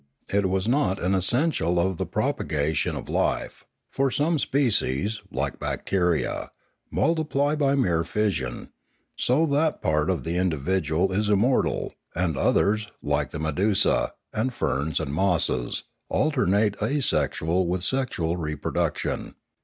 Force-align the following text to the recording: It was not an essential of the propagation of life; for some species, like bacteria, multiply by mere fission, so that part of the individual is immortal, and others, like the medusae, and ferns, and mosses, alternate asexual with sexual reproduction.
It 0.33 0.49
was 0.49 0.67
not 0.67 0.97
an 0.99 1.13
essential 1.13 1.79
of 1.79 1.97
the 1.97 2.07
propagation 2.07 2.95
of 2.95 3.07
life; 3.07 3.65
for 3.91 4.09
some 4.09 4.39
species, 4.39 5.21
like 5.29 5.59
bacteria, 5.59 6.49
multiply 6.89 7.53
by 7.53 7.75
mere 7.75 8.03
fission, 8.03 8.69
so 9.15 9.45
that 9.45 9.79
part 9.79 10.09
of 10.09 10.23
the 10.23 10.37
individual 10.37 11.11
is 11.11 11.29
immortal, 11.29 11.93
and 12.15 12.35
others, 12.35 12.87
like 13.03 13.29
the 13.29 13.39
medusae, 13.39 14.09
and 14.33 14.55
ferns, 14.55 14.99
and 14.99 15.13
mosses, 15.13 15.83
alternate 16.09 16.81
asexual 16.81 17.67
with 17.67 17.83
sexual 17.83 18.37
reproduction. 18.37 19.35